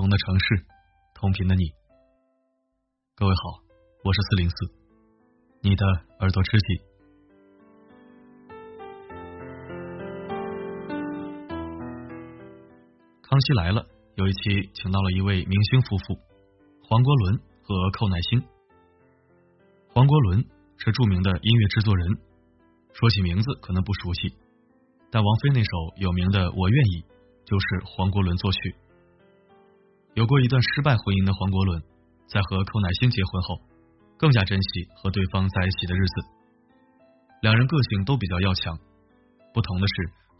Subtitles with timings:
[0.00, 0.64] 同的城市，
[1.12, 1.62] 同频的你。
[3.14, 3.60] 各位好，
[4.02, 4.56] 我是四零四，
[5.60, 5.84] 你的
[6.20, 6.80] 耳朵知己。
[13.20, 13.84] 康熙来了，
[14.14, 16.18] 有一期请到了一位明星夫妇，
[16.82, 18.42] 黄国伦和寇乃馨。
[19.92, 20.42] 黄国伦
[20.78, 22.16] 是著名的音乐制作人，
[22.94, 24.34] 说起名字可能不熟悉，
[25.10, 27.02] 但王菲那首有名的《我愿意》
[27.44, 28.76] 就是黄国伦作曲。
[30.20, 31.80] 有过一段失败婚姻的黄国伦，
[32.28, 33.56] 在和寇乃馨结婚后，
[34.20, 36.14] 更加珍惜和对方在一起的日子。
[37.40, 38.76] 两人个性都比较要强，
[39.56, 39.94] 不同的是，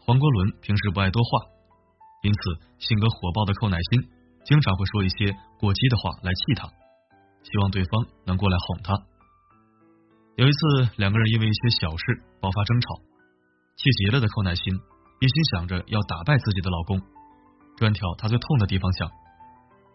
[0.05, 1.49] 黄国伦平时不爱多话，
[2.21, 2.37] 因此
[2.77, 4.05] 性格火爆的寇乃馨
[4.45, 6.69] 经常会说一些过激的话来气他，
[7.41, 8.93] 希望对方能过来哄他。
[10.37, 13.01] 有一次，两个人因为一些小事爆发争吵，
[13.81, 14.77] 气急了的寇乃馨
[15.17, 17.01] 一心想着要打败自己的老公，
[17.81, 19.09] 专挑他最痛的地方想。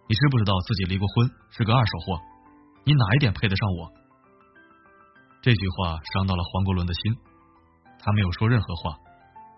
[0.09, 2.21] 你知不知道自己离过婚，是个二手货？
[2.85, 3.91] 你哪一点配得上我？
[5.43, 7.17] 这句话伤到了黄国伦的心，
[7.99, 8.97] 他没有说任何话，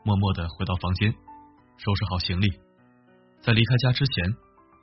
[0.05, 1.13] 默默的回到房间，
[1.77, 2.49] 收拾好行李。
[3.41, 4.35] 在离开家之前，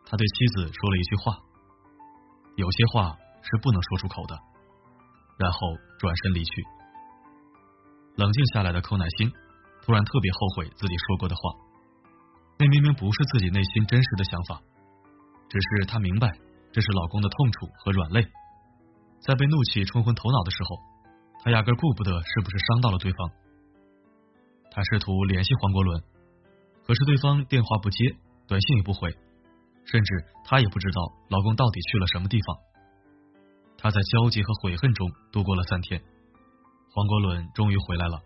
[0.05, 1.37] 他对妻子说了一句话：
[2.55, 4.37] 有些话是不能说出口的。
[5.37, 5.59] 然后
[5.99, 6.63] 转身离去。
[8.15, 9.29] 冷静下来的寇乃馨
[9.83, 11.41] 突然特别后悔自己说过的话，
[12.57, 14.61] 那明明不是自己内心真实的想法。
[15.49, 16.31] 只是她明白，
[16.71, 18.25] 这是老公的痛楚和软肋。
[19.21, 20.77] 在被怒气冲昏头脑的时候，
[21.43, 23.29] 她压根顾不得是不是伤到了对方。
[24.71, 26.03] 她试图联系黄国伦，
[26.85, 27.97] 可是对方电话不接，
[28.47, 29.09] 短信也不回，
[29.85, 32.57] 甚至她也不知道老公到底去了什么地方。
[33.77, 36.01] 她在焦急和悔恨中度过了三天。
[36.91, 38.19] 黄国伦终于回来了，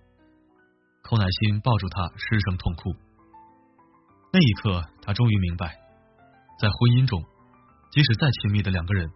[1.02, 2.94] 寇乃馨抱住他失声痛哭。
[4.32, 5.76] 那一刻，她终于明白。
[6.60, 7.24] 在婚姻中，
[7.88, 9.08] 即使再亲密的两个人，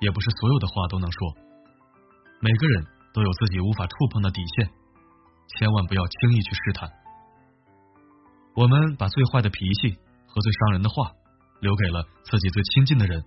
[0.00, 1.20] 也不是所有的话都能说。
[2.40, 4.64] 每个人都有自己无法触碰的底线，
[5.60, 6.88] 千万不要轻易去试探。
[8.56, 9.92] 我们把最坏的脾气
[10.24, 11.12] 和最伤人的话
[11.60, 13.22] 留给了自己最亲近的人，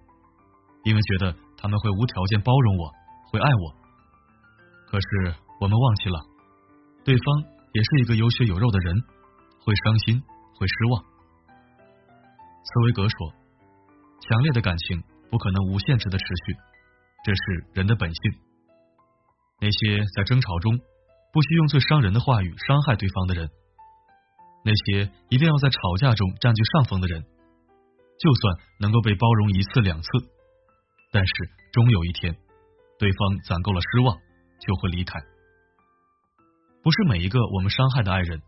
[0.82, 2.90] 因为觉得他们会无条件包容我，
[3.30, 3.66] 会爱我。
[4.90, 6.18] 可是我们忘记了，
[7.06, 7.26] 对方
[7.74, 8.98] 也是一个有血有肉的人，
[9.62, 10.18] 会伤心，
[10.58, 11.04] 会失望。
[12.66, 13.38] 茨威格说。
[14.22, 16.58] 强烈的感情不可能无限制的持续，
[17.24, 18.22] 这是人的本性。
[19.62, 20.80] 那些在争吵中
[21.34, 23.50] 不惜用最伤人的话语伤害对方的人，
[24.64, 27.22] 那些一定要在吵架中占据上风的人，
[28.20, 30.08] 就算能够被包容一次两次，
[31.12, 31.34] 但是
[31.72, 32.36] 终有一天，
[32.98, 34.16] 对方攒够了失望，
[34.66, 35.20] 就会离开。
[36.82, 38.42] 不是每一个我们伤害的爱人，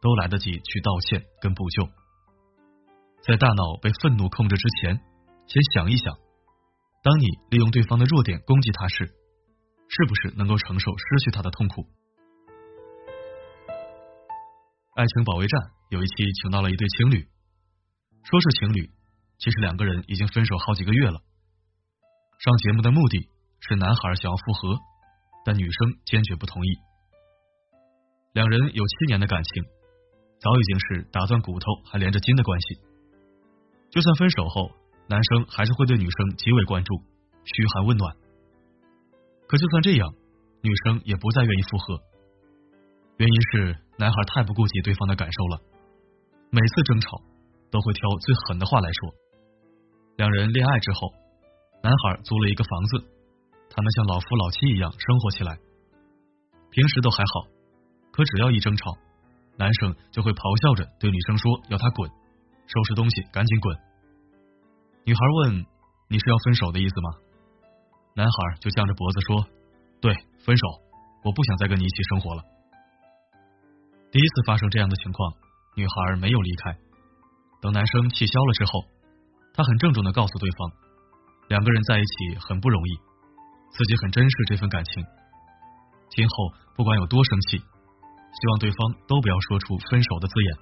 [0.00, 1.88] 都来得及去道歉跟补救。
[3.22, 5.00] 在大脑被愤怒控制之前。
[5.48, 6.14] 先想一想，
[7.02, 9.06] 当你利用对方的弱点攻击他时，
[9.88, 11.86] 是不是能够承受失去他的痛苦？
[14.94, 15.58] 爱情保卫战
[15.88, 17.26] 有一期请到了一对情侣，
[18.24, 18.90] 说是情侣，
[19.38, 21.22] 其实两个人已经分手好几个月了。
[22.40, 24.78] 上节目的目的是男孩想要复合，
[25.46, 26.68] 但女生坚决不同意。
[28.34, 29.64] 两人有七年的感情，
[30.42, 32.74] 早已经是打断骨头还连着筋的关系，
[33.90, 34.76] 就算分手后。
[35.08, 36.94] 男生还是会对女生极为关注，
[37.42, 38.14] 嘘寒问暖。
[39.48, 40.12] 可就算这样，
[40.60, 41.98] 女生也不再愿意复合。
[43.16, 45.62] 原因是男孩太不顾及对方的感受了，
[46.50, 47.22] 每次争吵
[47.70, 49.14] 都会挑最狠的话来说。
[50.18, 51.10] 两人恋爱之后，
[51.82, 52.98] 男孩租了一个房子，
[53.70, 55.56] 他们像老夫老妻一样生活起来。
[56.70, 57.48] 平时都还好，
[58.12, 58.92] 可只要一争吵，
[59.56, 62.10] 男生就会咆哮着对女生说要她滚，
[62.66, 63.87] 收拾东西赶紧滚。
[65.08, 65.64] 女孩问
[66.12, 67.08] ：“你是要分手的意思吗？”
[68.12, 69.40] 男孩就犟着脖子说
[70.04, 70.12] ：“对，
[70.44, 70.64] 分手，
[71.24, 72.44] 我不想再跟你一起生活了。”
[74.12, 75.32] 第一次发生这样的情况，
[75.80, 76.76] 女孩没有离开。
[77.64, 78.84] 等男生气消了之后，
[79.56, 80.76] 她很郑重的告诉对方
[81.48, 82.92] ：“两个人在一起很不容易，
[83.72, 84.92] 自己很珍视这份感情。
[86.12, 90.52] 今后不管有多生气，希望对方都不要说出分手的字眼，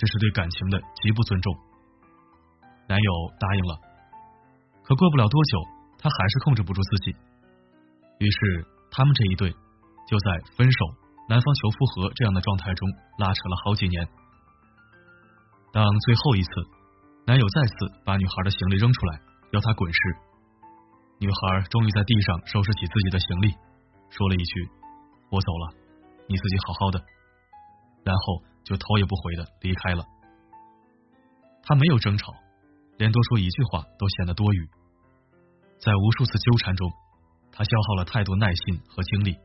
[0.00, 1.52] 这是对感情的极不尊重。”
[2.88, 3.76] 男友答应了，
[4.82, 5.60] 可过不了多久，
[6.00, 7.12] 他还是控制不住自己。
[8.18, 9.52] 于是，他们这一对
[10.08, 10.26] 就在
[10.56, 10.78] 分手、
[11.28, 12.88] 男方求复合这样的状态中
[13.18, 14.08] 拉扯了好几年。
[15.70, 16.50] 当最后一次，
[17.26, 17.74] 男友再次
[18.06, 19.20] 把女孩的行李扔出来，
[19.52, 20.00] 要她滚时，
[21.20, 23.52] 女孩终于在地上收拾起自己的行李，
[24.08, 24.68] 说了一句
[25.28, 25.74] ：“我走了，
[26.26, 27.04] 你自己好好的。”
[28.02, 30.02] 然后就头也不回的离开了。
[31.62, 32.32] 他没有争吵。
[32.98, 34.68] 连多说一句话都显得多余。
[35.78, 36.90] 在无数次纠缠中，
[37.52, 39.38] 他消耗了太多耐心和精力。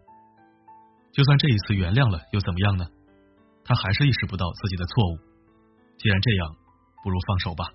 [1.11, 2.85] 就算这一次原谅了，又怎么样呢？
[3.63, 5.17] 他还是意识不到自己的错误。
[5.97, 6.55] 既然这样，
[7.03, 7.69] 不如放手吧。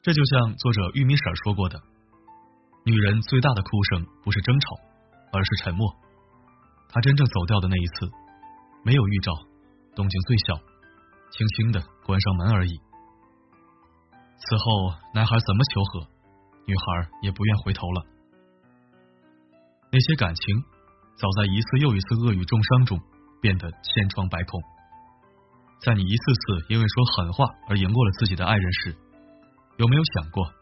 [0.00, 1.78] 这就像作者玉米婶说过的
[2.86, 4.76] ：“女人最大的哭声不是争吵，
[5.30, 5.94] 而是沉默。”
[6.88, 8.10] 她真正走掉的那一次，
[8.82, 9.32] 没有预兆，
[9.94, 10.56] 动静最小，
[11.30, 12.80] 轻轻的关上门而已。
[14.38, 16.06] 此后，男孩怎么求和，
[16.66, 18.02] 女孩也不愿回头了。
[19.90, 20.62] 那些感情，
[21.16, 23.00] 早在一次又一次恶语重伤中
[23.42, 24.60] 变得千疮百孔。
[25.80, 28.96] 在你一次次因为说狠话而赢过了自己的爱人时，
[29.76, 30.52] 有没有想过，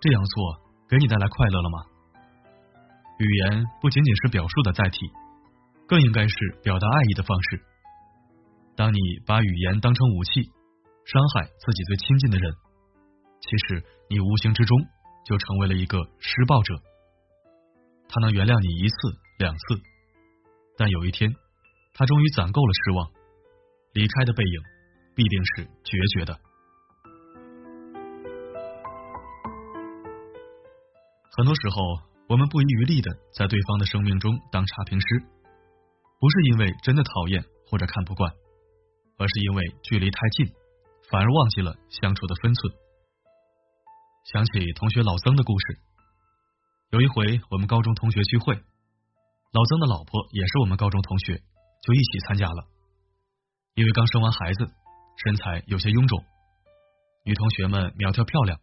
[0.00, 1.78] 这样做给你带来快乐了吗？
[3.18, 5.10] 语言不仅仅是表述的载体，
[5.86, 7.60] 更应该是表达爱意的方式。
[8.76, 10.42] 当你把语言当成武器，
[11.04, 12.54] 伤害自己最亲近的人，
[13.40, 14.78] 其实你无形之中
[15.24, 16.74] 就成为了一个施暴者。
[18.08, 19.60] 他能原谅你一次两次，
[20.76, 21.34] 但有一天，
[21.94, 23.10] 他终于攒够了失望。
[23.92, 24.62] 离开的背影
[25.16, 26.38] 必定是决绝的。
[31.32, 35.06] 很多时候，我们不遗余力的在对方的生命中当差评师，
[36.20, 38.30] 不是因为真的讨厌或者看不惯，
[39.18, 40.46] 而是因为距离太近，
[41.10, 42.74] 反而忘记了相处的分寸。
[44.32, 45.80] 想起同学老曾的故事，
[46.90, 51.42] 有一回我们高中同学聚会，老曾的老婆也是我们高中同学，
[51.82, 52.68] 就一起参加了。
[53.74, 54.70] 因为刚生完孩子，
[55.24, 56.22] 身材有些臃肿，
[57.24, 58.60] 女同学们苗条漂亮，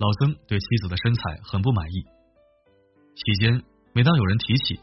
[0.00, 2.02] 老曾对妻子的身材很不满意。
[3.14, 3.62] 期间，
[3.94, 4.74] 每当有人提起，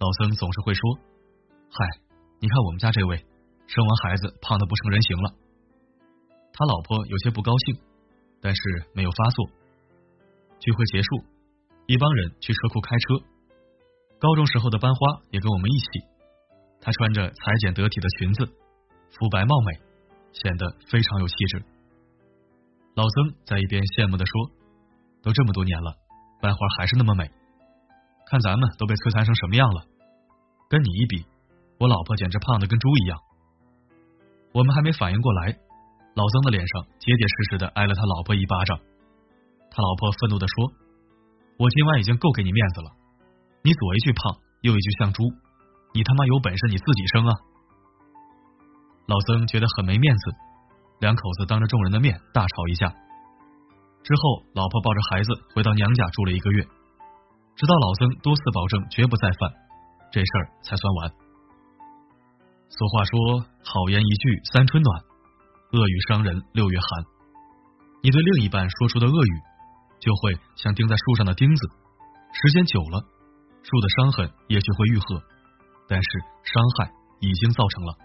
[0.00, 0.82] 老曾总是会说
[1.70, 1.78] ：“嗨，
[2.40, 3.22] 你看我们家这位，
[3.68, 5.30] 生完孩子胖的不成人形了。”
[6.50, 7.78] 他老婆有些不高兴，
[8.44, 8.60] 但是
[8.92, 9.48] 没有发作。
[10.60, 11.24] 聚会结束，
[11.86, 13.24] 一帮人去车库开车，
[14.20, 15.86] 高中时候的班花也跟我们一起，
[16.78, 18.44] 她穿着裁剪得体的裙子。
[19.16, 19.80] 肤白貌美，
[20.32, 21.64] 显得非常有气质。
[22.94, 24.50] 老曾在一边羡慕的说
[25.22, 25.94] ：“都这么多年了，
[26.42, 27.30] 班花还是那么美。
[28.26, 29.86] 看咱们都被摧残成什么样了，
[30.68, 31.24] 跟你一比，
[31.78, 33.18] 我老婆简直胖的跟猪一样。”
[34.52, 35.56] 我们还没反应过来，
[36.14, 38.78] 老曾的脸上结结实实的挨了他老婆一巴掌。
[39.70, 40.70] 他老婆愤怒的说
[41.58, 42.90] ：“我今晚已经够给你面子了，
[43.62, 45.24] 你左一句胖，右一句像猪，
[45.92, 47.34] 你他妈有本事你自己生啊！”
[49.10, 50.30] 老曾觉得很没面子，
[51.00, 52.88] 两口子当着众人的面大吵一架。
[54.04, 56.62] 之后，老婆抱着孩子回到娘家住了一个月，
[57.56, 59.50] 直到老曾多次保证绝不再犯，
[60.12, 61.10] 这事儿才算完。
[62.70, 65.02] 俗话说：“好言一句三春暖，
[65.74, 67.04] 恶语伤人六月寒。”
[68.02, 69.34] 你对另一半说出的恶语，
[69.98, 71.68] 就会像钉在树上的钉子，
[72.32, 73.00] 时间久了，
[73.62, 75.22] 树的伤痕也许会愈合，
[75.88, 76.08] 但是
[76.44, 77.96] 伤害已经造成了。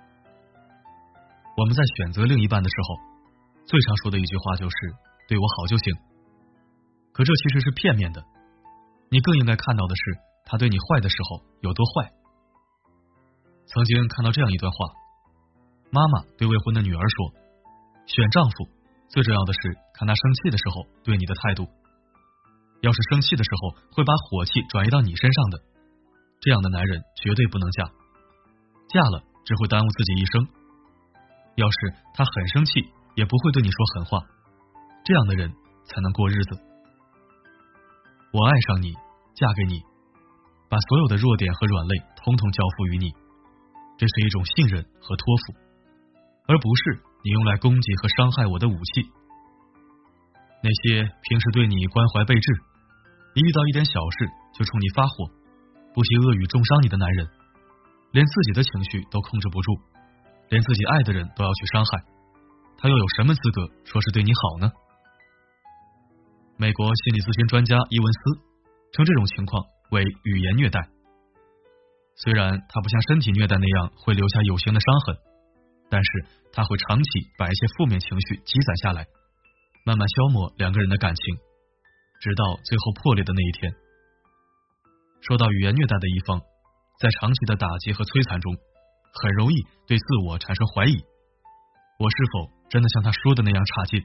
[1.57, 2.95] 我们在选择另一半的时候，
[3.65, 4.75] 最常说的一句话就是
[5.27, 5.93] “对我好就行”。
[7.11, 8.23] 可这其实是片面的，
[9.11, 10.01] 你更应该看到的是
[10.45, 12.09] 他对你坏的时候有多坏。
[13.65, 14.77] 曾经看到这样一段话：
[15.91, 17.33] 妈妈对未婚的女儿说，
[18.09, 18.67] 选丈夫
[19.07, 21.69] 最重要的是看他生气的时候对你的态度。
[22.81, 25.61] 要是生气的时候会把火气转移到你身上的，
[26.41, 27.85] 这样的男人绝对不能嫁，
[28.89, 30.47] 嫁了只会耽误自己一生。
[31.55, 32.71] 要是他很生气，
[33.15, 34.25] 也不会对你说狠话，
[35.03, 35.51] 这样的人
[35.85, 36.57] 才能过日子。
[38.31, 38.93] 我爱上你，
[39.35, 39.83] 嫁给你，
[40.69, 43.11] 把所有的弱点和软肋通通交付于你，
[43.97, 45.53] 这是一种信任和托付，
[46.47, 49.09] 而不是你用来攻击和伤害我的武器。
[50.61, 52.51] 那些平时对你关怀备至，
[53.35, 55.25] 一遇到一点小事就冲你发火，
[55.93, 57.27] 不惜恶语重伤你的男人，
[58.11, 59.71] 连自己的情绪都控制不住。
[60.49, 62.03] 连自己爱的人都要去伤害，
[62.77, 64.71] 他又有什么资格说是对你好呢？
[66.57, 68.19] 美国心理咨询专家伊文斯
[68.91, 70.89] 称这种情况为语言虐待。
[72.15, 75.15] 虽然他不像身体虐待那样会留下有形的伤痕，
[75.89, 79.07] 但是他会长期把一些负面情绪积攒下来，
[79.85, 81.35] 慢慢消磨两个人的感情，
[82.21, 83.73] 直到最后破裂的那一天。
[85.21, 86.39] 受到语言虐待的一方，
[86.99, 88.55] 在长期的打击和摧残中。
[89.11, 90.93] 很容易对自我产生怀疑，
[91.97, 93.99] 我是否真的像他说的那样差劲？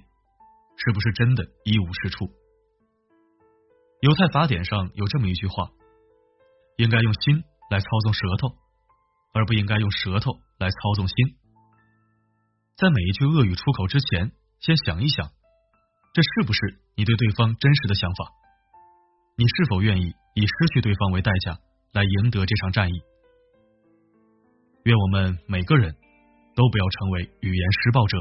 [0.76, 2.24] 是不是真的一无是处？
[4.00, 5.68] 犹太法典上有这么一句话：
[6.78, 8.48] 应该用心来操纵舌头，
[9.34, 11.16] 而不应该用舌头来操纵心。
[12.76, 15.30] 在每一句恶语出口之前，先想一想，
[16.12, 16.60] 这是不是
[16.96, 18.32] 你对对方真实的想法？
[19.36, 21.56] 你是否愿意以失去对方为代价
[21.92, 23.00] 来赢得这场战役？
[24.82, 25.94] 愿我们每个人
[26.56, 28.18] 都不要成为语言施暴者。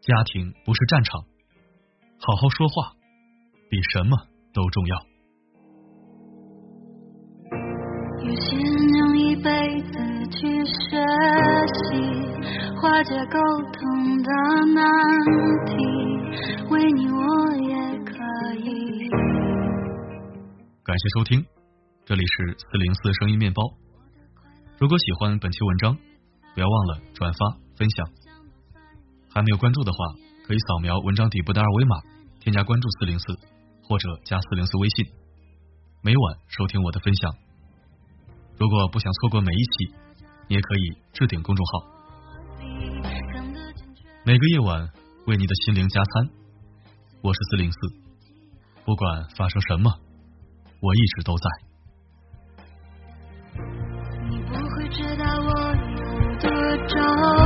[0.00, 1.22] 家庭不是战场，
[2.18, 2.92] 好好说话
[3.70, 4.16] 比什么
[4.52, 4.96] 都重要。
[8.24, 9.92] 有些人用一辈子
[10.32, 10.98] 去学
[11.88, 12.31] 习
[12.82, 13.38] 化解沟
[13.70, 14.30] 通的
[14.74, 14.82] 难
[15.66, 15.72] 题，
[16.68, 18.12] 为你我也可
[18.58, 19.08] 以。
[20.82, 21.46] 感谢收听，
[22.04, 23.62] 这里是四零四声音面包。
[24.80, 25.96] 如果喜欢本期文章，
[26.56, 28.04] 不要忘了转发分享。
[29.32, 29.98] 还没有关注的话，
[30.44, 32.00] 可以扫描文章底部的二维码，
[32.40, 33.26] 添加关注四零四，
[33.84, 35.06] 或者加四零四微信，
[36.02, 37.32] 每晚收听我的分享。
[38.58, 39.94] 如果不想错过每一期，
[40.48, 41.91] 你也可以置顶公众号。
[44.24, 44.88] 每个夜晚
[45.26, 46.30] 为你的心灵加餐。
[47.22, 47.78] 我是四零四
[48.84, 49.92] 不管发生什么
[50.80, 51.44] 我一直都在。
[54.30, 56.48] 你不会知道我有多
[56.86, 57.41] 重